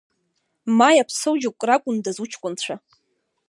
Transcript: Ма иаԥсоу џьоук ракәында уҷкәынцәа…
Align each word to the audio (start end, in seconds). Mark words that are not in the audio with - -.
Ма 0.77 0.89
иаԥсоу 0.97 1.35
џьоук 1.41 1.61
ракәында 1.67 2.11
уҷкәынцәа… 2.23 2.75